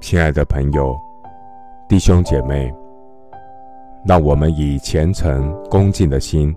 [0.00, 0.98] 亲爱的朋友、
[1.88, 2.74] 弟兄姐妹，
[4.04, 6.52] 让我们以虔诚恭敬的心，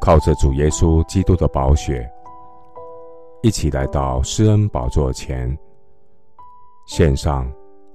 [0.00, 2.10] 靠着主耶稣基督的宝血，
[3.42, 5.56] 一起来到施恩宝座前，
[6.86, 7.48] 献上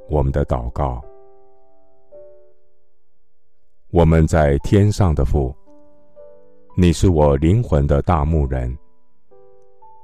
[0.09, 1.01] 我们的祷告。
[3.91, 5.53] 我们在天上的父，
[6.77, 8.77] 你是我灵魂的大牧人。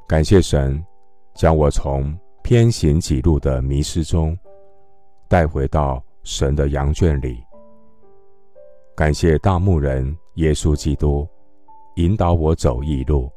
[0.08, 0.86] 感谢神，
[1.34, 4.38] 将我从偏行己路的迷失中
[5.28, 7.44] 带回到神的羊圈里。
[8.96, 11.28] 感谢大牧人耶稣基督
[11.96, 13.32] 引导我走义路。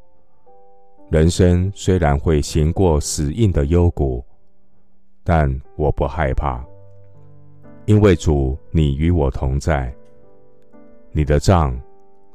[1.09, 4.23] 人生虽然会行过死荫的幽谷，
[5.23, 6.63] 但我不害怕，
[7.87, 9.91] 因为主你与我同在。
[11.11, 11.75] 你的杖，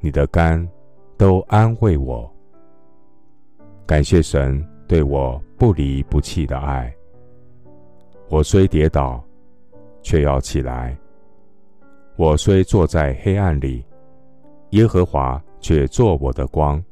[0.01, 0.69] 你的竿，
[1.17, 2.29] 都安慰我。
[3.87, 6.93] 感谢神对我不离不弃的爱。
[8.31, 9.23] 我虽跌倒，
[10.03, 10.97] 却要起来；
[12.17, 13.85] 我虽坐在黑暗里，
[14.71, 16.83] 耶和华却作我的光。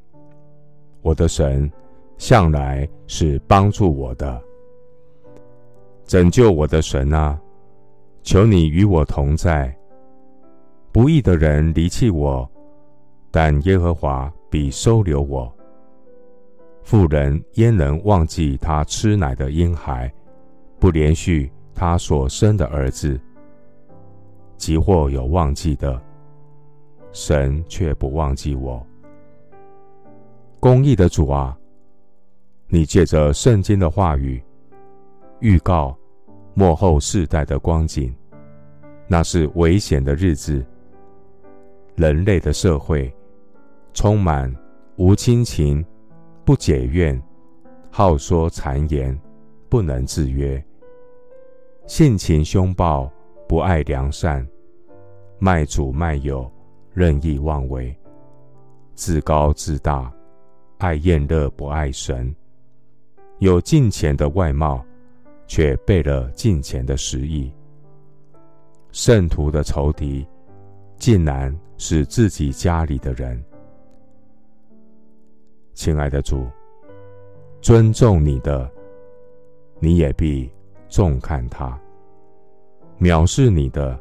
[1.00, 1.70] 我的神
[2.19, 4.41] 向来是帮助我的，
[6.05, 7.41] 拯救我的神啊！
[8.22, 9.75] 求你与我同在。
[10.92, 12.48] 不义的人离弃我，
[13.31, 15.50] 但耶和华必收留我。
[16.83, 20.12] 妇人焉能忘记她吃奶的婴孩，
[20.78, 23.19] 不连续她所生的儿子？
[24.56, 26.00] 即或有忘记的，
[27.12, 28.84] 神却不忘记我。
[30.60, 31.56] 公义的主啊，
[32.69, 34.41] 你借着圣经的话语，
[35.41, 35.97] 预告
[36.55, 38.14] 末后世代的光景，
[39.08, 40.64] 那是危险的日子。
[41.97, 43.12] 人类的社会
[43.92, 44.55] 充满
[44.97, 45.84] 无亲情、
[46.44, 47.20] 不解怨、
[47.90, 49.16] 好说谗言、
[49.68, 50.62] 不能自约、
[51.86, 53.10] 性情凶暴、
[53.48, 54.47] 不爱良善、
[55.38, 56.50] 卖主卖友、
[56.92, 57.97] 任意妄为、
[58.94, 60.12] 自高自大、
[60.78, 62.34] 爱宴乐不爱神、
[63.38, 64.84] 有近前的外貌，
[65.47, 67.52] 却背了近前的实意。
[68.91, 70.26] 圣徒的仇敌，
[70.97, 73.42] 竟然是自己家里的人。
[75.75, 76.47] 亲爱的主，
[77.60, 78.71] 尊重你的，
[79.78, 80.50] 你也必
[80.88, 81.78] 重看他；
[83.00, 83.99] 藐视你的，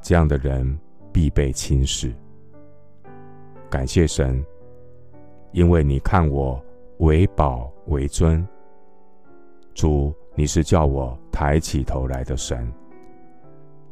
[0.00, 0.78] 这样的人
[1.12, 2.14] 必被轻视。
[3.68, 4.44] 感谢神，
[5.52, 6.62] 因为你看我
[6.98, 8.46] 为宝为尊。
[9.74, 12.72] 主，你是叫我抬起头来的神，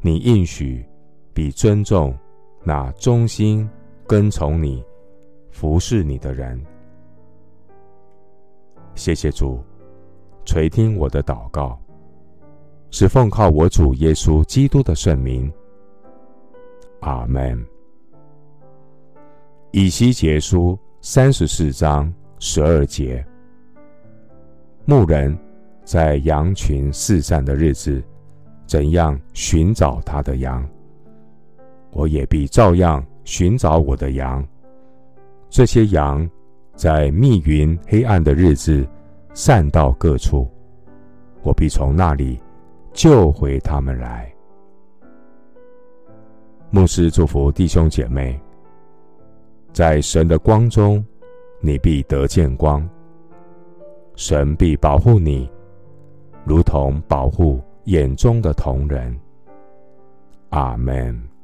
[0.01, 0.85] 你应许。
[1.35, 2.17] 必尊重
[2.65, 3.69] 那忠心
[4.07, 4.83] 跟从你、
[5.51, 6.59] 服侍你的人。
[8.97, 9.63] 谢谢主
[10.47, 11.79] 垂听我的祷告，
[12.91, 15.53] 是奉靠我主耶稣基督的圣名。
[17.01, 17.65] 阿门。
[19.71, 23.25] 以西结书三十四章十二节：
[24.87, 25.39] 牧人
[25.85, 28.03] 在羊群四散的日子，
[28.67, 30.67] 怎样寻找他的羊？
[31.93, 34.45] 我也必照样寻找我的羊。
[35.51, 36.29] 这些羊
[36.77, 38.87] 在密云黑暗的日子
[39.33, 40.47] 散到各处，
[41.43, 42.39] 我必从那里
[42.93, 44.31] 救回他们来。
[46.71, 48.39] 牧师祝福弟兄姐妹，
[49.73, 51.03] 在神的光中，
[51.61, 52.87] 你必得见光。
[54.15, 55.51] 神必保护你，
[56.45, 59.19] 如同保护眼中的瞳人。
[60.51, 61.36] 阿门。